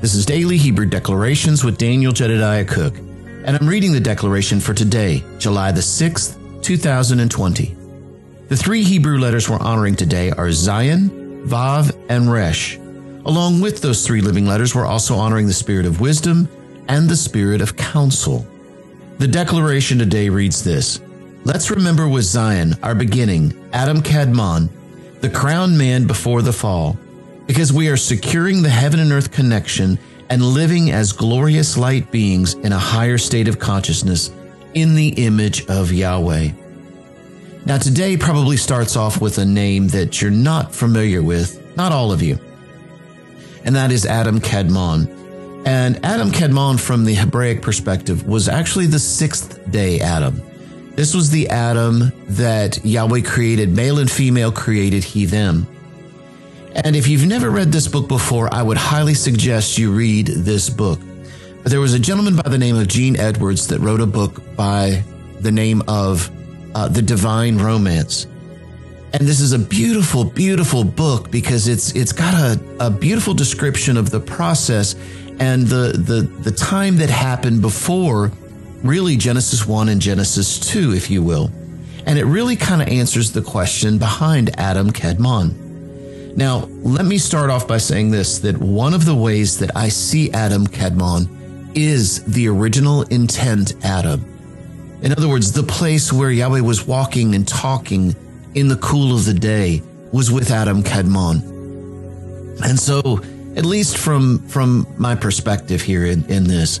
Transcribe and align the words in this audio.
This 0.00 0.14
is 0.14 0.24
Daily 0.24 0.56
Hebrew 0.56 0.86
Declarations 0.86 1.64
with 1.64 1.76
Daniel 1.76 2.12
Jedediah 2.12 2.64
Cook, 2.64 2.96
and 2.98 3.56
I'm 3.56 3.66
reading 3.66 3.90
the 3.90 3.98
declaration 3.98 4.60
for 4.60 4.72
today, 4.72 5.24
July 5.38 5.72
the 5.72 5.80
6th, 5.80 6.62
2020. 6.62 7.76
The 8.46 8.56
three 8.56 8.84
Hebrew 8.84 9.18
letters 9.18 9.48
we're 9.48 9.58
honoring 9.58 9.96
today 9.96 10.30
are 10.30 10.50
Zayin, 10.50 11.44
Vav, 11.48 11.98
and 12.08 12.30
Resh. 12.30 12.76
Along 13.26 13.60
with 13.60 13.80
those 13.80 14.06
three 14.06 14.20
living 14.20 14.46
letters, 14.46 14.72
we're 14.72 14.86
also 14.86 15.16
honoring 15.16 15.48
the 15.48 15.52
spirit 15.52 15.84
of 15.84 16.00
wisdom 16.00 16.48
and 16.86 17.08
the 17.08 17.16
spirit 17.16 17.60
of 17.60 17.76
counsel. 17.76 18.46
The 19.18 19.26
declaration 19.26 19.98
today 19.98 20.28
reads 20.28 20.62
this 20.62 21.00
Let's 21.42 21.72
remember 21.72 22.08
with 22.08 22.22
Zayin, 22.22 22.78
our 22.84 22.94
beginning, 22.94 23.68
Adam 23.72 24.00
Kadmon, 24.02 24.68
the 25.22 25.28
crowned 25.28 25.76
man 25.76 26.06
before 26.06 26.42
the 26.42 26.52
fall, 26.52 26.96
because 27.48 27.72
we 27.72 27.88
are 27.88 27.96
securing 27.96 28.62
the 28.62 28.68
heaven 28.68 29.00
and 29.00 29.10
earth 29.10 29.32
connection 29.32 29.98
and 30.28 30.42
living 30.42 30.90
as 30.90 31.12
glorious 31.12 31.78
light 31.78 32.12
beings 32.12 32.52
in 32.54 32.72
a 32.72 32.78
higher 32.78 33.16
state 33.16 33.48
of 33.48 33.58
consciousness 33.58 34.30
in 34.74 34.94
the 34.94 35.08
image 35.08 35.66
of 35.66 35.90
Yahweh. 35.90 36.50
Now, 37.64 37.78
today 37.78 38.18
probably 38.18 38.58
starts 38.58 38.96
off 38.96 39.22
with 39.22 39.38
a 39.38 39.46
name 39.46 39.88
that 39.88 40.20
you're 40.20 40.30
not 40.30 40.74
familiar 40.74 41.22
with, 41.22 41.74
not 41.74 41.90
all 41.90 42.12
of 42.12 42.22
you, 42.22 42.38
and 43.64 43.74
that 43.74 43.90
is 43.92 44.04
Adam 44.04 44.40
Kadmon. 44.40 45.16
And 45.66 46.04
Adam 46.04 46.30
Kadmon, 46.30 46.78
from 46.78 47.04
the 47.04 47.14
Hebraic 47.14 47.62
perspective, 47.62 48.26
was 48.26 48.48
actually 48.48 48.86
the 48.86 48.98
sixth 48.98 49.70
day 49.70 50.00
Adam. 50.00 50.42
This 50.96 51.14
was 51.14 51.30
the 51.30 51.48
Adam 51.48 52.12
that 52.28 52.84
Yahweh 52.84 53.22
created, 53.22 53.74
male 53.74 53.98
and 53.98 54.10
female 54.10 54.52
created 54.52 55.02
he 55.02 55.24
them. 55.24 55.66
And 56.74 56.94
if 56.94 57.08
you've 57.08 57.26
never 57.26 57.50
read 57.50 57.72
this 57.72 57.88
book 57.88 58.08
before, 58.08 58.52
I 58.52 58.62
would 58.62 58.76
highly 58.76 59.14
suggest 59.14 59.78
you 59.78 59.90
read 59.90 60.26
this 60.26 60.68
book. 60.70 61.00
But 61.62 61.72
there 61.72 61.80
was 61.80 61.94
a 61.94 61.98
gentleman 61.98 62.36
by 62.36 62.48
the 62.48 62.58
name 62.58 62.76
of 62.76 62.88
Gene 62.88 63.18
Edwards 63.18 63.66
that 63.68 63.80
wrote 63.80 64.00
a 64.00 64.06
book 64.06 64.40
by 64.56 65.02
the 65.40 65.50
name 65.50 65.82
of 65.88 66.30
uh, 66.74 66.88
The 66.88 67.02
Divine 67.02 67.58
Romance. 67.58 68.26
And 69.12 69.26
this 69.26 69.40
is 69.40 69.52
a 69.52 69.58
beautiful, 69.58 70.24
beautiful 70.24 70.84
book 70.84 71.30
because 71.30 71.66
it's 71.66 71.92
it's 71.92 72.12
got 72.12 72.34
a, 72.34 72.60
a 72.78 72.90
beautiful 72.90 73.32
description 73.32 73.96
of 73.96 74.10
the 74.10 74.20
process 74.20 74.94
and 75.40 75.66
the, 75.66 75.92
the 75.92 76.22
the 76.42 76.52
time 76.52 76.96
that 76.96 77.08
happened 77.08 77.62
before 77.62 78.30
really 78.82 79.16
Genesis 79.16 79.66
1 79.66 79.88
and 79.88 80.00
Genesis 80.00 80.58
2, 80.60 80.94
if 80.94 81.10
you 81.10 81.22
will. 81.22 81.50
And 82.06 82.18
it 82.18 82.24
really 82.24 82.56
kind 82.56 82.80
of 82.80 82.88
answers 82.88 83.32
the 83.32 83.42
question 83.42 83.98
behind 83.98 84.58
Adam 84.58 84.90
Kadmon. 84.90 85.67
Now, 86.38 86.68
let 86.84 87.04
me 87.04 87.18
start 87.18 87.50
off 87.50 87.66
by 87.66 87.78
saying 87.78 88.12
this 88.12 88.38
that 88.38 88.56
one 88.58 88.94
of 88.94 89.04
the 89.04 89.14
ways 89.16 89.58
that 89.58 89.72
I 89.74 89.88
see 89.88 90.30
Adam 90.30 90.68
Kadmon 90.68 91.28
is 91.76 92.22
the 92.26 92.46
original 92.46 93.02
intent 93.02 93.74
Adam. 93.84 94.24
In 95.02 95.10
other 95.10 95.26
words, 95.28 95.50
the 95.50 95.64
place 95.64 96.12
where 96.12 96.30
Yahweh 96.30 96.60
was 96.60 96.86
walking 96.86 97.34
and 97.34 97.46
talking 97.46 98.14
in 98.54 98.68
the 98.68 98.76
cool 98.76 99.16
of 99.16 99.24
the 99.24 99.34
day 99.34 99.82
was 100.12 100.30
with 100.30 100.52
Adam 100.52 100.84
Kadmon. 100.84 101.42
And 102.62 102.78
so, 102.78 103.18
at 103.56 103.64
least 103.64 103.98
from, 103.98 104.38
from 104.46 104.86
my 104.96 105.16
perspective 105.16 105.82
here 105.82 106.06
in, 106.06 106.24
in 106.26 106.44
this, 106.44 106.80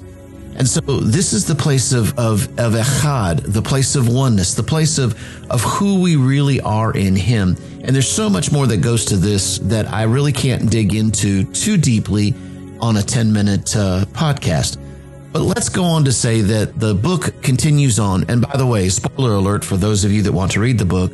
and 0.58 0.68
so 0.68 0.80
this 0.80 1.32
is 1.32 1.44
the 1.44 1.54
place 1.54 1.92
of, 1.92 2.18
of, 2.18 2.48
of 2.58 2.72
echad, 2.72 3.52
the 3.52 3.62
place 3.62 3.94
of 3.94 4.08
oneness, 4.08 4.54
the 4.54 4.62
place 4.64 4.98
of, 4.98 5.14
of 5.52 5.62
who 5.62 6.00
we 6.00 6.16
really 6.16 6.60
are 6.60 6.92
in 6.92 7.14
him. 7.14 7.56
And 7.84 7.94
there's 7.94 8.10
so 8.10 8.28
much 8.28 8.50
more 8.50 8.66
that 8.66 8.78
goes 8.78 9.04
to 9.06 9.16
this 9.16 9.58
that 9.60 9.86
I 9.86 10.02
really 10.02 10.32
can't 10.32 10.68
dig 10.68 10.96
into 10.96 11.44
too 11.52 11.76
deeply 11.76 12.34
on 12.80 12.96
a 12.96 13.02
10 13.02 13.32
minute 13.32 13.76
uh, 13.76 14.04
podcast. 14.06 14.78
But 15.32 15.42
let's 15.42 15.68
go 15.68 15.84
on 15.84 16.04
to 16.06 16.12
say 16.12 16.40
that 16.40 16.80
the 16.80 16.92
book 16.92 17.40
continues 17.40 18.00
on. 18.00 18.24
And 18.28 18.42
by 18.42 18.56
the 18.56 18.66
way, 18.66 18.88
spoiler 18.88 19.34
alert 19.34 19.64
for 19.64 19.76
those 19.76 20.04
of 20.04 20.10
you 20.10 20.22
that 20.22 20.32
want 20.32 20.50
to 20.52 20.60
read 20.60 20.78
the 20.78 20.84
book. 20.84 21.12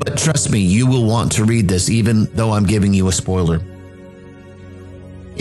But 0.00 0.18
trust 0.18 0.50
me, 0.50 0.58
you 0.58 0.88
will 0.88 1.06
want 1.06 1.30
to 1.32 1.44
read 1.44 1.68
this, 1.68 1.88
even 1.88 2.24
though 2.34 2.50
I'm 2.50 2.66
giving 2.66 2.92
you 2.92 3.06
a 3.06 3.12
spoiler. 3.12 3.60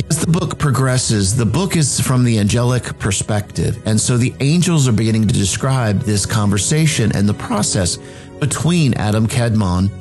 As 0.10 0.20
the 0.20 0.32
book 0.32 0.58
progresses, 0.58 1.36
the 1.36 1.46
book 1.46 1.76
is 1.76 2.00
from 2.00 2.24
the 2.24 2.40
angelic 2.40 2.98
perspective. 2.98 3.80
And 3.86 4.00
so 4.00 4.18
the 4.18 4.34
angels 4.40 4.88
are 4.88 4.92
beginning 4.92 5.28
to 5.28 5.34
describe 5.34 6.00
this 6.00 6.26
conversation 6.26 7.16
and 7.16 7.30
the 7.30 7.34
process 7.36 8.00
between 8.40 8.96
Adam 8.96 9.28
Kadmon, 9.28 9.92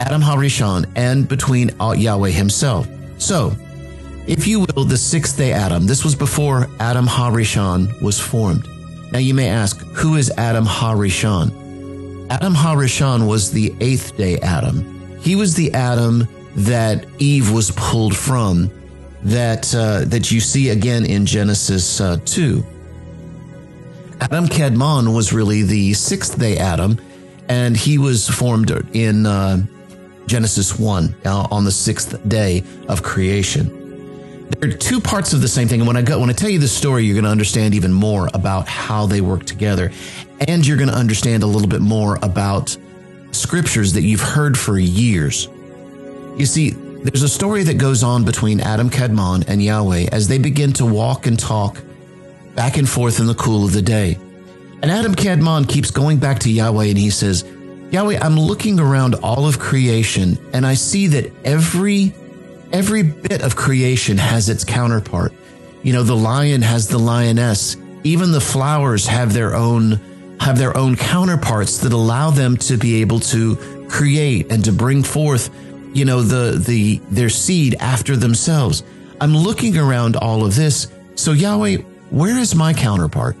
Adam 0.00 0.20
Harishon, 0.20 0.90
and 0.96 1.28
between 1.28 1.70
uh, 1.80 1.94
Yahweh 1.96 2.30
himself. 2.30 2.88
So, 3.18 3.52
if 4.26 4.48
you 4.48 4.60
will, 4.60 4.84
the 4.84 4.96
sixth 4.96 5.36
day 5.36 5.52
Adam, 5.52 5.86
this 5.86 6.02
was 6.02 6.16
before 6.16 6.68
Adam 6.80 7.06
Harishon 7.06 8.02
was 8.02 8.18
formed. 8.18 8.66
Now 9.12 9.20
you 9.20 9.34
may 9.34 9.48
ask, 9.48 9.80
who 9.94 10.16
is 10.16 10.32
Adam 10.36 10.66
Harishon? 10.66 12.26
Adam 12.30 12.54
Harishon 12.54 13.28
was 13.28 13.52
the 13.52 13.72
eighth 13.80 14.16
day 14.16 14.38
Adam. 14.40 15.18
He 15.20 15.36
was 15.36 15.54
the 15.54 15.72
Adam 15.74 16.26
that 16.56 17.06
Eve 17.18 17.52
was 17.52 17.70
pulled 17.70 18.16
from 18.16 18.70
that 19.22 19.74
uh, 19.74 20.04
that 20.06 20.30
you 20.30 20.40
see 20.40 20.70
again 20.70 21.04
in 21.04 21.26
Genesis 21.26 22.00
uh, 22.00 22.18
two. 22.24 22.64
Adam 24.20 24.46
Kadmon 24.46 25.14
was 25.14 25.32
really 25.32 25.62
the 25.62 25.94
sixth 25.94 26.38
day 26.38 26.56
Adam, 26.56 27.00
and 27.48 27.76
he 27.76 27.98
was 27.98 28.28
formed 28.28 28.70
in 28.92 29.26
uh, 29.26 29.64
Genesis 30.26 30.78
one 30.78 31.14
uh, 31.24 31.46
on 31.50 31.64
the 31.64 31.70
sixth 31.70 32.28
day 32.28 32.64
of 32.88 33.02
creation. 33.02 33.74
There 34.58 34.70
are 34.70 34.72
two 34.72 35.00
parts 35.00 35.32
of 35.32 35.40
the 35.40 35.48
same 35.48 35.68
thing, 35.68 35.80
and 35.80 35.86
when 35.86 35.96
I 35.96 36.02
go 36.02 36.18
when 36.18 36.30
I 36.30 36.32
tell 36.32 36.50
you 36.50 36.58
the 36.58 36.68
story, 36.68 37.04
you're 37.04 37.14
going 37.14 37.24
to 37.24 37.30
understand 37.30 37.74
even 37.74 37.92
more 37.92 38.28
about 38.34 38.66
how 38.66 39.06
they 39.06 39.20
work 39.20 39.44
together, 39.44 39.92
and 40.48 40.66
you're 40.66 40.78
going 40.78 40.90
to 40.90 40.96
understand 40.96 41.42
a 41.42 41.46
little 41.46 41.68
bit 41.68 41.80
more 41.80 42.18
about 42.22 42.76
scriptures 43.30 43.92
that 43.92 44.02
you've 44.02 44.22
heard 44.22 44.58
for 44.58 44.78
years. 44.78 45.48
You 46.36 46.46
see, 46.46 46.74
there's 47.02 47.22
a 47.22 47.28
story 47.28 47.62
that 47.62 47.78
goes 47.78 48.02
on 48.02 48.24
between 48.24 48.60
Adam 48.60 48.90
Kadmon 48.90 49.44
and 49.46 49.62
Yahweh 49.62 50.08
as 50.10 50.26
they 50.26 50.38
begin 50.38 50.72
to 50.74 50.86
walk 50.86 51.26
and 51.26 51.38
talk 51.38 51.80
back 52.54 52.76
and 52.76 52.88
forth 52.88 53.20
in 53.20 53.26
the 53.26 53.34
cool 53.34 53.64
of 53.64 53.72
the 53.72 53.82
day. 53.82 54.18
And 54.82 54.90
Adam 54.90 55.14
Kadmon 55.14 55.68
keeps 55.68 55.90
going 55.90 56.18
back 56.18 56.40
to 56.40 56.50
Yahweh 56.50 56.86
and 56.86 56.98
he 56.98 57.10
says, 57.10 57.44
Yahweh, 57.90 58.18
I'm 58.20 58.38
looking 58.38 58.80
around 58.80 59.14
all 59.16 59.46
of 59.46 59.58
creation 59.58 60.38
and 60.52 60.66
I 60.66 60.74
see 60.74 61.06
that 61.08 61.32
every 61.44 62.12
every 62.72 63.02
bit 63.02 63.42
of 63.42 63.56
creation 63.56 64.18
has 64.18 64.48
its 64.48 64.64
counterpart. 64.64 65.32
You 65.82 65.92
know, 65.92 66.02
the 66.02 66.16
lion 66.16 66.62
has 66.62 66.88
the 66.88 66.98
lioness. 66.98 67.76
Even 68.04 68.32
the 68.32 68.40
flowers 68.40 69.06
have 69.06 69.32
their 69.32 69.54
own 69.54 70.00
have 70.40 70.58
their 70.58 70.76
own 70.76 70.96
counterparts 70.96 71.78
that 71.78 71.92
allow 71.92 72.30
them 72.30 72.56
to 72.56 72.76
be 72.76 73.00
able 73.00 73.20
to 73.20 73.86
create 73.88 74.52
and 74.52 74.64
to 74.64 74.72
bring 74.72 75.02
forth 75.02 75.50
you 75.94 76.04
know, 76.04 76.22
the, 76.22 76.58
the, 76.58 77.00
their 77.10 77.28
seed 77.28 77.76
after 77.80 78.16
themselves. 78.16 78.82
I'm 79.20 79.36
looking 79.36 79.76
around 79.76 80.16
all 80.16 80.44
of 80.44 80.54
this. 80.54 80.88
So 81.14 81.32
Yahweh, 81.32 81.78
where 82.10 82.38
is 82.38 82.54
my 82.54 82.72
counterpart? 82.72 83.36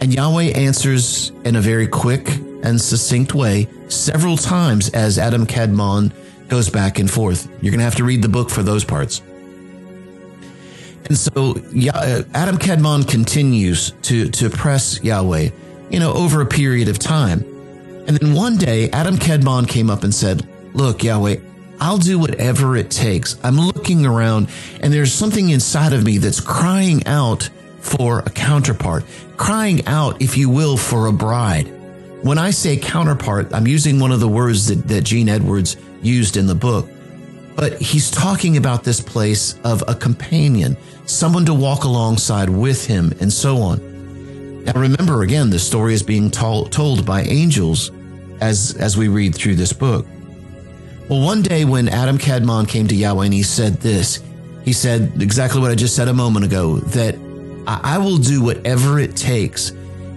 And 0.00 0.14
Yahweh 0.14 0.52
answers 0.56 1.30
in 1.44 1.56
a 1.56 1.60
very 1.60 1.86
quick 1.86 2.28
and 2.62 2.80
succinct 2.80 3.34
way 3.34 3.68
several 3.88 4.36
times 4.36 4.88
as 4.90 5.18
Adam 5.18 5.46
Kadmon 5.46 6.12
goes 6.48 6.68
back 6.68 6.98
and 6.98 7.10
forth. 7.10 7.48
You're 7.62 7.70
going 7.70 7.78
to 7.78 7.84
have 7.84 7.96
to 7.96 8.04
read 8.04 8.22
the 8.22 8.28
book 8.28 8.50
for 8.50 8.62
those 8.62 8.84
parts. 8.84 9.22
And 11.06 11.18
so 11.18 11.56
uh, 11.56 12.22
Adam 12.34 12.56
Kadmon 12.56 13.08
continues 13.08 13.92
to, 14.02 14.28
to 14.30 14.50
press 14.50 15.02
Yahweh, 15.02 15.50
you 15.90 15.98
know, 15.98 16.12
over 16.12 16.40
a 16.40 16.46
period 16.46 16.88
of 16.88 16.98
time. 16.98 17.40
And 18.06 18.16
then 18.16 18.34
one 18.34 18.56
day, 18.56 18.90
Adam 18.90 19.16
Kadmon 19.16 19.68
came 19.68 19.90
up 19.90 20.02
and 20.04 20.14
said, 20.14 20.46
Look, 20.72 21.02
Yahweh, 21.02 21.36
I'll 21.80 21.98
do 21.98 22.18
whatever 22.18 22.76
it 22.76 22.90
takes. 22.90 23.38
I'm 23.42 23.56
looking 23.56 24.04
around 24.04 24.50
and 24.80 24.92
there's 24.92 25.12
something 25.12 25.50
inside 25.50 25.92
of 25.92 26.04
me 26.04 26.18
that's 26.18 26.40
crying 26.40 27.06
out 27.06 27.48
for 27.78 28.20
a 28.20 28.30
counterpart, 28.30 29.04
crying 29.36 29.86
out, 29.86 30.20
if 30.20 30.36
you 30.36 30.50
will, 30.50 30.76
for 30.76 31.06
a 31.06 31.12
bride. 31.12 31.72
When 32.22 32.36
I 32.36 32.50
say 32.50 32.76
counterpart, 32.76 33.52
I'm 33.54 33.66
using 33.66 33.98
one 33.98 34.12
of 34.12 34.20
the 34.20 34.28
words 34.28 34.66
that, 34.66 34.86
that 34.88 35.04
Gene 35.04 35.30
Edwards 35.30 35.78
used 36.02 36.36
in 36.36 36.46
the 36.46 36.54
book, 36.54 36.86
but 37.56 37.80
he's 37.80 38.10
talking 38.10 38.58
about 38.58 38.84
this 38.84 39.00
place 39.00 39.58
of 39.64 39.82
a 39.88 39.94
companion, 39.94 40.76
someone 41.06 41.46
to 41.46 41.54
walk 41.54 41.84
alongside 41.84 42.50
with 42.50 42.86
him 42.86 43.12
and 43.20 43.32
so 43.32 43.56
on. 43.56 44.64
Now 44.64 44.78
remember 44.78 45.22
again, 45.22 45.48
the 45.48 45.58
story 45.58 45.94
is 45.94 46.02
being 46.02 46.30
told, 46.30 46.70
told 46.70 47.06
by 47.06 47.22
angels 47.22 47.90
as, 48.42 48.76
as 48.78 48.98
we 48.98 49.08
read 49.08 49.34
through 49.34 49.54
this 49.54 49.72
book. 49.72 50.06
Well, 51.10 51.22
one 51.22 51.42
day 51.42 51.64
when 51.64 51.88
Adam 51.88 52.18
Kadmon 52.18 52.68
came 52.68 52.86
to 52.86 52.94
Yahweh 52.94 53.24
and 53.24 53.34
he 53.34 53.42
said 53.42 53.80
this, 53.80 54.22
he 54.64 54.72
said 54.72 55.20
exactly 55.20 55.60
what 55.60 55.72
I 55.72 55.74
just 55.74 55.96
said 55.96 56.06
a 56.06 56.14
moment 56.14 56.44
ago 56.44 56.76
that 56.76 57.16
I 57.66 57.98
will 57.98 58.18
do 58.18 58.40
whatever 58.40 59.00
it 59.00 59.16
takes 59.16 59.70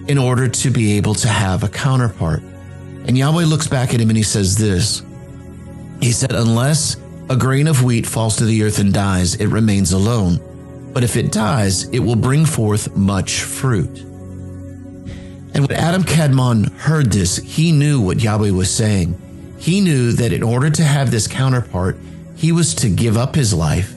in 0.07 0.19
order 0.19 0.47
to 0.47 0.69
be 0.69 0.95
able 0.97 1.15
to 1.15 1.27
have 1.27 1.63
a 1.63 1.67
counterpart. 1.67 2.43
And 3.07 3.17
Yahweh 3.17 3.45
looks 3.45 3.67
back 3.67 3.95
at 3.95 4.01
him 4.01 4.09
and 4.09 4.17
he 4.17 4.21
says 4.21 4.55
this. 4.55 5.01
He 5.99 6.11
said, 6.11 6.31
Unless 6.31 6.97
a 7.27 7.35
grain 7.35 7.65
of 7.65 7.83
wheat 7.83 8.05
falls 8.05 8.35
to 8.35 8.45
the 8.45 8.61
earth 8.61 8.77
and 8.77 8.93
dies, 8.93 9.33
it 9.33 9.47
remains 9.47 9.93
alone. 9.93 10.39
But 10.93 11.03
if 11.03 11.17
it 11.17 11.31
dies, 11.31 11.85
it 11.85 12.01
will 12.01 12.15
bring 12.15 12.45
forth 12.45 12.95
much 12.95 13.41
fruit. 13.41 13.97
And 15.55 15.67
when 15.67 15.71
Adam 15.71 16.03
Kadmon 16.03 16.71
heard 16.73 17.11
this, 17.11 17.37
he 17.37 17.71
knew 17.71 17.99
what 17.99 18.21
Yahweh 18.21 18.51
was 18.51 18.69
saying. 18.69 19.19
He 19.63 19.80
knew 19.80 20.12
that 20.12 20.33
in 20.33 20.44
order 20.44 20.69
to 20.69 20.83
have 20.83 21.10
this 21.10 21.25
counterpart, 21.25 21.98
he 22.36 22.51
was 22.51 22.75
to 22.75 22.89
give 22.89 23.15
up 23.15 23.33
his 23.33 23.54
life 23.54 23.94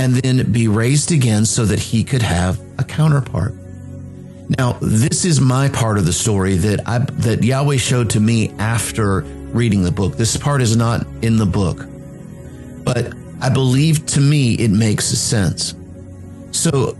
and 0.00 0.16
then 0.16 0.50
be 0.50 0.66
raised 0.66 1.12
again 1.12 1.44
so 1.44 1.64
that 1.66 1.78
he 1.78 2.02
could 2.02 2.22
have 2.22 2.60
a 2.76 2.82
counterpart. 2.82 3.54
Now, 4.58 4.72
this 4.82 5.24
is 5.24 5.40
my 5.40 5.68
part 5.68 5.96
of 5.96 6.06
the 6.06 6.12
story 6.12 6.56
that 6.56 6.88
I, 6.88 6.98
that 6.98 7.44
Yahweh 7.44 7.76
showed 7.76 8.10
to 8.10 8.20
me 8.20 8.50
after 8.58 9.20
reading 9.20 9.84
the 9.84 9.92
book. 9.92 10.16
This 10.16 10.36
part 10.36 10.60
is 10.60 10.76
not 10.76 11.06
in 11.22 11.36
the 11.36 11.46
book, 11.46 11.86
but 12.82 13.14
I 13.40 13.50
believe 13.50 14.06
to 14.06 14.20
me 14.20 14.54
it 14.54 14.72
makes 14.72 15.04
sense. 15.04 15.76
So 16.50 16.98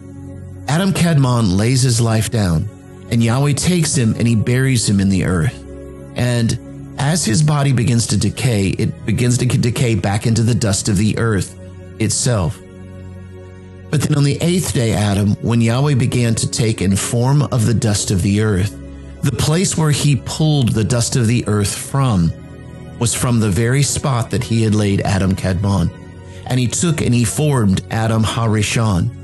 Adam 0.69 0.93
Kadmon 0.93 1.57
lays 1.57 1.83
his 1.83 2.01
life 2.01 2.31
down 2.31 2.69
and 3.11 3.21
Yahweh 3.21 3.55
takes 3.55 3.97
him 3.97 4.15
and 4.17 4.29
he 4.29 4.37
buries 4.37 4.89
him 4.89 5.01
in 5.01 5.09
the 5.09 5.25
earth. 5.25 5.61
And 6.15 6.68
as 6.99 7.25
his 7.25 7.43
body 7.43 7.73
begins 7.73 8.07
to 8.09 8.17
decay, 8.17 8.69
it 8.71 9.07
begins 9.07 9.39
to 9.39 9.47
decay 9.47 9.95
back 9.95 10.27
into 10.27 10.43
the 10.43 10.55
dust 10.55 10.89
of 10.89 10.97
the 10.97 11.17
earth 11.19 11.59
itself. 12.01 12.61
But 13.91 14.03
then 14.03 14.19
on 14.19 14.25
the 14.25 14.39
eighth 14.43 14.75
day, 14.75 14.93
Adam, 14.93 15.31
when 15.37 15.61
Yahweh 15.61 15.95
began 15.95 16.35
to 16.35 16.51
take 16.51 16.83
in 16.83 16.95
form 16.97 17.43
of 17.43 17.65
the 17.65 17.75
dust 17.75 18.11
of 18.11 18.23
the 18.23 18.43
earth, 18.43 18.77
the 19.23 19.33
place 19.33 19.77
where 19.77 19.91
he 19.91 20.17
pulled 20.17 20.71
the 20.71 20.85
dust 20.85 21.17
of 21.17 21.27
the 21.27 21.47
earth 21.49 21.75
from 21.75 22.31
was 22.99 23.15
from 23.15 23.41
the 23.41 23.49
very 23.49 23.83
spot 23.83 24.31
that 24.31 24.45
he 24.45 24.63
had 24.63 24.75
laid 24.75 25.01
Adam 25.01 25.35
Kadmon. 25.35 25.91
And 26.47 26.61
he 26.61 26.67
took 26.67 27.01
and 27.01 27.15
he 27.15 27.25
formed 27.25 27.83
Adam 27.91 28.23
Harishon. 28.23 29.15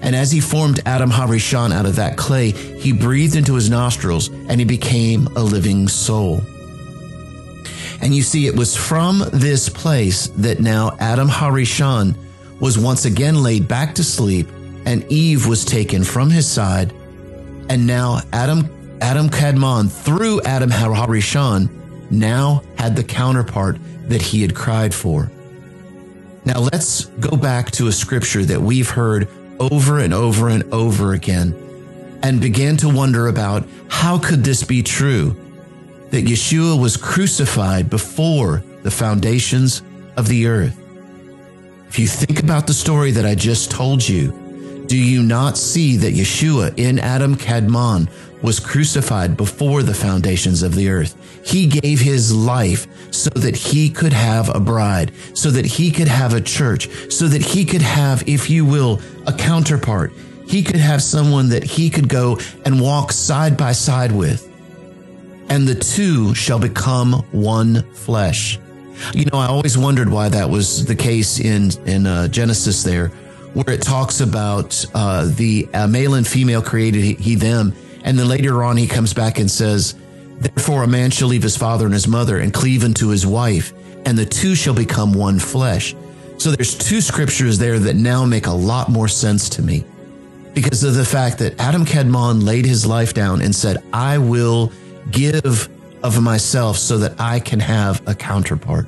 And 0.00 0.14
as 0.14 0.30
he 0.30 0.40
formed 0.40 0.80
Adam 0.86 1.10
Harishon 1.10 1.72
out 1.72 1.86
of 1.86 1.96
that 1.96 2.16
clay, 2.16 2.52
he 2.52 2.92
breathed 2.92 3.36
into 3.36 3.54
his 3.54 3.68
nostrils 3.68 4.28
and 4.28 4.60
he 4.60 4.64
became 4.64 5.26
a 5.36 5.42
living 5.42 5.88
soul. 5.88 6.40
And 8.00 8.14
you 8.14 8.22
see, 8.22 8.46
it 8.46 8.56
was 8.56 8.76
from 8.76 9.24
this 9.32 9.68
place 9.68 10.28
that 10.28 10.60
now 10.60 10.96
Adam 11.00 11.28
Harishon 11.28 12.16
was 12.60 12.78
once 12.78 13.04
again 13.04 13.42
laid 13.42 13.68
back 13.68 13.94
to 13.96 14.04
sleep 14.04 14.48
and 14.84 15.04
Eve 15.10 15.46
was 15.46 15.64
taken 15.64 16.04
from 16.04 16.30
his 16.30 16.46
side. 16.46 16.92
And 17.68 17.86
now 17.86 18.20
Adam, 18.32 18.98
Adam 19.00 19.28
Kadmon, 19.28 19.90
through 19.90 20.40
Adam 20.42 20.70
Harishon 20.70 21.68
now 22.10 22.62
had 22.76 22.96
the 22.96 23.04
counterpart 23.04 23.78
that 24.08 24.22
he 24.22 24.42
had 24.42 24.54
cried 24.54 24.94
for. 24.94 25.30
Now 26.44 26.60
let's 26.60 27.06
go 27.06 27.36
back 27.36 27.70
to 27.72 27.88
a 27.88 27.92
scripture 27.92 28.44
that 28.44 28.60
we've 28.60 28.88
heard 28.88 29.28
over 29.60 29.98
and 29.98 30.14
over 30.14 30.48
and 30.48 30.72
over 30.72 31.12
again 31.12 31.54
and 32.22 32.40
began 32.40 32.76
to 32.78 32.88
wonder 32.88 33.26
about 33.26 33.68
how 33.88 34.18
could 34.18 34.44
this 34.44 34.62
be 34.62 34.82
true 34.82 35.36
that 36.10 36.24
Yeshua 36.24 36.80
was 36.80 36.96
crucified 36.96 37.90
before 37.90 38.62
the 38.82 38.90
foundations 38.90 39.82
of 40.16 40.28
the 40.28 40.46
earth. 40.46 40.78
If 41.88 41.98
you 41.98 42.06
think 42.06 42.42
about 42.42 42.66
the 42.66 42.74
story 42.74 43.10
that 43.12 43.24
I 43.24 43.34
just 43.34 43.70
told 43.70 44.06
you, 44.06 44.84
do 44.86 44.96
you 44.96 45.22
not 45.22 45.58
see 45.58 45.96
that 45.98 46.14
Yeshua 46.14 46.78
in 46.78 46.98
Adam 46.98 47.34
Kadmon 47.36 48.08
was 48.42 48.58
crucified 48.58 49.36
before 49.36 49.82
the 49.82 49.92
foundations 49.92 50.62
of 50.62 50.74
the 50.74 50.88
earth? 50.88 51.14
He 51.44 51.66
gave 51.66 52.00
his 52.00 52.34
life 52.34 52.86
so 53.12 53.30
that 53.30 53.56
he 53.56 53.90
could 53.90 54.12
have 54.12 54.54
a 54.54 54.60
bride, 54.60 55.12
so 55.34 55.50
that 55.50 55.66
he 55.66 55.90
could 55.90 56.08
have 56.08 56.32
a 56.34 56.40
church, 56.40 56.88
so 57.12 57.28
that 57.28 57.42
he 57.42 57.64
could 57.64 57.82
have, 57.82 58.26
if 58.26 58.48
you 58.48 58.64
will, 58.64 59.00
a 59.26 59.32
counterpart. 59.32 60.12
He 60.46 60.62
could 60.62 60.76
have 60.76 61.02
someone 61.02 61.50
that 61.50 61.64
he 61.64 61.90
could 61.90 62.08
go 62.08 62.38
and 62.64 62.80
walk 62.80 63.12
side 63.12 63.56
by 63.58 63.72
side 63.72 64.12
with. 64.12 64.47
And 65.48 65.66
the 65.66 65.74
two 65.74 66.34
shall 66.34 66.58
become 66.58 67.12
one 67.32 67.82
flesh. 67.92 68.58
You 69.14 69.24
know, 69.26 69.38
I 69.38 69.46
always 69.46 69.78
wondered 69.78 70.08
why 70.08 70.28
that 70.28 70.48
was 70.50 70.84
the 70.84 70.94
case 70.94 71.40
in, 71.40 71.70
in 71.86 72.06
uh, 72.06 72.28
Genesis 72.28 72.82
there, 72.82 73.08
where 73.54 73.74
it 73.74 73.82
talks 73.82 74.20
about 74.20 74.84
uh, 74.94 75.30
the 75.36 75.68
uh, 75.72 75.86
male 75.86 76.14
and 76.14 76.26
female 76.26 76.62
created 76.62 77.02
he, 77.02 77.14
he 77.14 77.34
them. 77.34 77.72
And 78.04 78.18
then 78.18 78.28
later 78.28 78.62
on, 78.62 78.76
he 78.76 78.86
comes 78.86 79.14
back 79.14 79.38
and 79.38 79.50
says, 79.50 79.94
Therefore, 80.38 80.84
a 80.84 80.88
man 80.88 81.10
shall 81.10 81.28
leave 81.28 81.42
his 81.42 81.56
father 81.56 81.84
and 81.84 81.94
his 81.94 82.06
mother 82.06 82.38
and 82.38 82.52
cleave 82.52 82.84
unto 82.84 83.08
his 83.08 83.26
wife, 83.26 83.72
and 84.06 84.16
the 84.16 84.24
two 84.24 84.54
shall 84.54 84.74
become 84.74 85.12
one 85.12 85.38
flesh. 85.38 85.94
So 86.38 86.52
there's 86.52 86.78
two 86.78 87.00
scriptures 87.00 87.58
there 87.58 87.78
that 87.80 87.96
now 87.96 88.24
make 88.24 88.46
a 88.46 88.52
lot 88.52 88.88
more 88.88 89.08
sense 89.08 89.48
to 89.50 89.62
me 89.62 89.84
because 90.54 90.84
of 90.84 90.94
the 90.94 91.04
fact 91.04 91.38
that 91.38 91.58
Adam 91.60 91.84
Kadmon 91.84 92.44
laid 92.44 92.64
his 92.64 92.86
life 92.86 93.12
down 93.14 93.42
and 93.42 93.54
said, 93.54 93.78
I 93.92 94.18
will 94.18 94.72
give 95.10 95.68
of 96.02 96.22
myself 96.22 96.76
so 96.76 96.98
that 96.98 97.20
I 97.20 97.40
can 97.40 97.60
have 97.60 98.06
a 98.06 98.14
counterpart. 98.14 98.86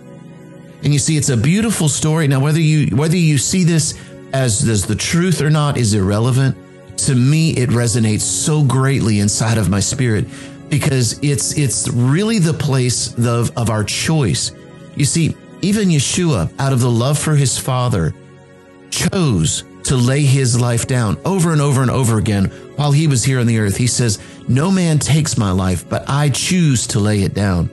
And 0.83 0.93
you 0.93 0.99
see, 0.99 1.17
it's 1.17 1.29
a 1.29 1.37
beautiful 1.37 1.89
story. 1.89 2.27
Now, 2.29 2.41
whether 2.41 2.61
you, 2.61 2.97
whether 2.97 3.17
you 3.17 3.37
see 3.37 3.65
this 3.65 3.99
as, 4.33 4.69
as 4.69 4.87
the 4.87 4.95
truth 4.95 5.41
or 5.41 5.51
not 5.51 5.77
is 5.77 5.95
irrelevant. 5.95 6.57
To 6.99 7.15
me, 7.15 7.53
it 7.53 7.71
resonates 7.71 8.21
so 8.21 8.63
greatly 8.63 9.21
inside 9.21 9.59
of 9.59 9.69
my 9.69 9.81
spirit 9.81 10.27
because 10.69 11.19
it's 11.23 11.57
it's 11.59 11.89
really 11.89 12.39
the 12.39 12.53
place 12.53 13.17
of, 13.19 13.57
of 13.57 13.71
our 13.71 13.85
choice. 13.85 14.53
You 14.97 15.05
see, 15.05 15.37
even 15.63 15.89
Yeshua, 15.89 16.53
out 16.59 16.73
of 16.73 16.81
the 16.81 16.91
love 16.91 17.19
for 17.19 17.35
his 17.35 17.59
father, 17.59 18.15
chose 18.91 19.65
to 19.85 19.97
lay 19.97 20.23
his 20.23 20.61
life 20.61 20.87
down 20.87 21.19
over 21.25 21.53
and 21.53 21.61
over 21.61 21.83
and 21.83 21.91
over 21.91 22.19
again 22.19 22.47
while 22.77 22.93
he 22.93 23.07
was 23.07 23.25
here 23.25 23.41
on 23.41 23.47
the 23.47 23.59
earth. 23.59 23.77
He 23.77 23.87
says, 23.87 24.19
No 24.49 24.71
man 24.71 24.99
takes 24.99 25.37
my 25.37 25.51
life, 25.51 25.89
but 25.89 26.09
I 26.09 26.31
choose 26.31 26.87
to 26.89 27.01
lay 27.01 27.23
it 27.23 27.35
down. 27.35 27.67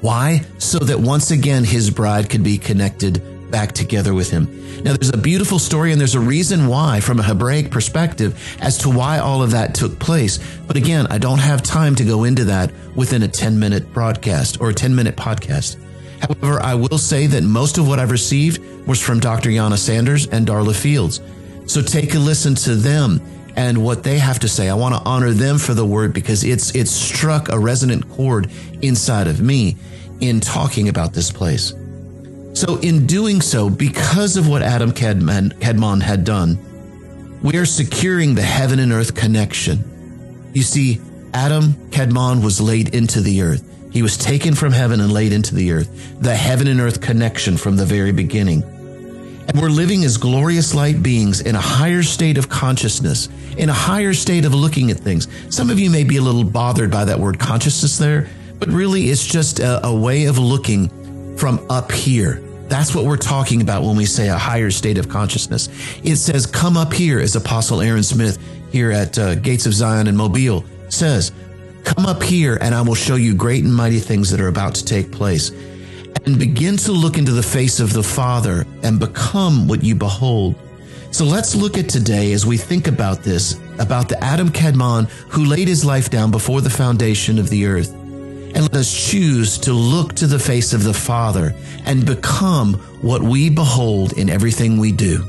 Why? 0.00 0.44
So 0.58 0.78
that 0.78 1.00
once 1.00 1.30
again 1.30 1.64
his 1.64 1.90
bride 1.90 2.30
could 2.30 2.44
be 2.44 2.58
connected 2.58 3.50
back 3.50 3.72
together 3.72 4.14
with 4.14 4.30
him. 4.30 4.82
Now, 4.82 4.94
there's 4.94 5.12
a 5.12 5.18
beautiful 5.18 5.58
story 5.58 5.90
and 5.90 6.00
there's 6.00 6.14
a 6.14 6.20
reason 6.20 6.68
why, 6.68 7.00
from 7.00 7.18
a 7.18 7.22
Hebraic 7.22 7.70
perspective, 7.70 8.56
as 8.60 8.78
to 8.78 8.90
why 8.90 9.18
all 9.18 9.42
of 9.42 9.50
that 9.52 9.74
took 9.74 9.98
place. 9.98 10.38
But 10.66 10.76
again, 10.76 11.06
I 11.08 11.18
don't 11.18 11.38
have 11.38 11.62
time 11.62 11.94
to 11.96 12.04
go 12.04 12.24
into 12.24 12.44
that 12.44 12.72
within 12.94 13.22
a 13.22 13.28
10 13.28 13.58
minute 13.58 13.92
broadcast 13.92 14.60
or 14.60 14.70
a 14.70 14.74
10 14.74 14.94
minute 14.94 15.16
podcast. 15.16 15.76
However, 16.20 16.60
I 16.60 16.74
will 16.74 16.98
say 16.98 17.26
that 17.28 17.42
most 17.42 17.78
of 17.78 17.86
what 17.86 17.98
I've 17.98 18.10
received 18.10 18.60
was 18.86 19.00
from 19.00 19.20
Dr. 19.20 19.50
Yana 19.50 19.78
Sanders 19.78 20.26
and 20.26 20.46
Darla 20.46 20.74
Fields. 20.74 21.20
So 21.66 21.82
take 21.82 22.14
a 22.14 22.18
listen 22.18 22.54
to 22.56 22.74
them 22.74 23.20
and 23.56 23.84
what 23.84 24.02
they 24.02 24.18
have 24.18 24.38
to 24.40 24.48
say. 24.48 24.68
I 24.68 24.74
want 24.74 24.94
to 24.94 25.02
honor 25.08 25.32
them 25.32 25.58
for 25.58 25.74
the 25.74 25.84
word 25.84 26.12
because 26.12 26.44
it's 26.44 26.74
it's 26.74 26.90
struck 26.90 27.48
a 27.48 27.58
resonant 27.58 28.08
chord 28.10 28.50
inside 28.82 29.26
of 29.26 29.40
me 29.40 29.76
in 30.20 30.40
talking 30.40 30.88
about 30.88 31.12
this 31.12 31.30
place. 31.30 31.74
So, 32.54 32.76
in 32.78 33.06
doing 33.06 33.40
so, 33.40 33.70
because 33.70 34.36
of 34.36 34.48
what 34.48 34.62
Adam 34.62 34.90
Kadmon 34.90 36.02
had 36.02 36.24
done, 36.24 36.58
we 37.42 37.56
are 37.56 37.64
securing 37.64 38.34
the 38.34 38.42
heaven 38.42 38.80
and 38.80 38.90
earth 38.92 39.14
connection. 39.14 40.50
You 40.54 40.62
see, 40.62 41.00
Adam 41.32 41.74
Kadmon 41.90 42.42
was 42.42 42.60
laid 42.60 42.94
into 42.94 43.20
the 43.20 43.42
earth. 43.42 43.67
He 43.98 44.02
was 44.02 44.16
taken 44.16 44.54
from 44.54 44.70
heaven 44.70 45.00
and 45.00 45.12
laid 45.12 45.32
into 45.32 45.56
the 45.56 45.72
earth, 45.72 46.20
the 46.20 46.32
heaven 46.32 46.68
and 46.68 46.78
earth 46.78 47.00
connection 47.00 47.56
from 47.56 47.76
the 47.76 47.84
very 47.84 48.12
beginning. 48.12 48.62
And 48.62 49.60
we're 49.60 49.70
living 49.70 50.04
as 50.04 50.16
glorious 50.16 50.72
light 50.72 51.02
beings 51.02 51.40
in 51.40 51.56
a 51.56 51.60
higher 51.60 52.04
state 52.04 52.38
of 52.38 52.48
consciousness, 52.48 53.28
in 53.56 53.68
a 53.68 53.72
higher 53.72 54.14
state 54.14 54.44
of 54.44 54.54
looking 54.54 54.92
at 54.92 54.98
things. 54.98 55.26
Some 55.52 55.68
of 55.68 55.80
you 55.80 55.90
may 55.90 56.04
be 56.04 56.18
a 56.18 56.22
little 56.22 56.44
bothered 56.44 56.92
by 56.92 57.06
that 57.06 57.18
word 57.18 57.40
consciousness 57.40 57.98
there, 57.98 58.28
but 58.60 58.68
really 58.68 59.06
it's 59.06 59.26
just 59.26 59.58
a, 59.58 59.84
a 59.84 59.92
way 59.92 60.26
of 60.26 60.38
looking 60.38 61.36
from 61.36 61.66
up 61.68 61.90
here. 61.90 62.34
That's 62.68 62.94
what 62.94 63.04
we're 63.04 63.16
talking 63.16 63.62
about 63.62 63.82
when 63.82 63.96
we 63.96 64.06
say 64.06 64.28
a 64.28 64.38
higher 64.38 64.70
state 64.70 64.98
of 64.98 65.08
consciousness. 65.08 65.68
It 66.04 66.18
says, 66.18 66.46
come 66.46 66.76
up 66.76 66.92
here, 66.92 67.18
as 67.18 67.34
Apostle 67.34 67.80
Aaron 67.80 68.04
Smith 68.04 68.38
here 68.70 68.92
at 68.92 69.18
uh, 69.18 69.34
Gates 69.34 69.66
of 69.66 69.74
Zion 69.74 70.06
in 70.06 70.14
Mobile 70.14 70.64
says, 70.88 71.32
come 71.88 72.04
up 72.04 72.22
here 72.22 72.58
and 72.60 72.74
I 72.74 72.82
will 72.82 72.94
show 72.94 73.14
you 73.14 73.34
great 73.34 73.64
and 73.64 73.74
mighty 73.74 73.98
things 73.98 74.30
that 74.30 74.40
are 74.40 74.48
about 74.48 74.74
to 74.74 74.84
take 74.84 75.10
place. 75.10 75.50
And 76.26 76.38
begin 76.38 76.76
to 76.78 76.92
look 76.92 77.16
into 77.16 77.32
the 77.32 77.42
face 77.42 77.80
of 77.80 77.92
the 77.94 78.02
Father 78.02 78.66
and 78.82 79.00
become 79.00 79.66
what 79.66 79.82
you 79.82 79.94
behold. 79.94 80.54
So 81.10 81.24
let's 81.24 81.54
look 81.54 81.78
at 81.78 81.88
today 81.88 82.32
as 82.32 82.44
we 82.44 82.58
think 82.58 82.86
about 82.86 83.22
this, 83.22 83.58
about 83.78 84.08
the 84.10 84.22
Adam 84.22 84.50
Kadmon 84.50 85.08
who 85.30 85.46
laid 85.46 85.68
his 85.68 85.84
life 85.84 86.10
down 86.10 86.30
before 86.30 86.60
the 86.60 86.70
foundation 86.70 87.38
of 87.38 87.48
the 87.48 87.64
earth 87.64 87.94
and 87.94 88.62
let 88.62 88.76
us 88.76 89.10
choose 89.10 89.56
to 89.58 89.72
look 89.72 90.14
to 90.14 90.26
the 90.26 90.38
face 90.38 90.74
of 90.74 90.84
the 90.84 90.94
Father 90.94 91.54
and 91.86 92.04
become 92.04 92.74
what 93.00 93.22
we 93.22 93.48
behold 93.48 94.12
in 94.18 94.28
everything 94.28 94.78
we 94.78 94.92
do. 94.92 95.24